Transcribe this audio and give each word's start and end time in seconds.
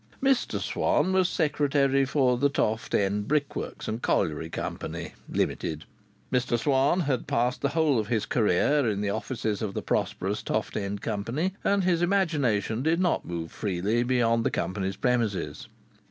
Mr 0.19 0.59
Swann 0.59 1.13
was 1.13 1.29
secretary 1.29 2.05
for 2.05 2.35
the 2.35 2.49
Toft 2.49 2.95
End 2.95 3.27
Brickworks 3.27 3.87
and 3.87 4.01
Colliery 4.01 4.49
Company 4.49 5.13
(Limited). 5.29 5.85
Mr 6.33 6.57
Swann 6.57 7.01
had 7.01 7.27
passed 7.27 7.61
the 7.61 7.69
whole 7.69 7.99
of 7.99 8.07
his 8.07 8.25
career 8.25 8.89
in 8.89 9.01
the 9.01 9.11
offices 9.11 9.61
of 9.61 9.75
the 9.75 9.83
prosperous 9.83 10.41
Toft 10.41 10.75
End 10.75 11.01
Company, 11.01 11.53
and 11.63 11.83
his 11.83 12.01
imagination 12.01 12.81
did 12.81 12.99
not 12.99 13.25
move 13.25 13.51
freely 13.51 14.01
beyond 14.01 14.43
the 14.43 14.49
company's 14.49 14.95
premises. 14.95 15.67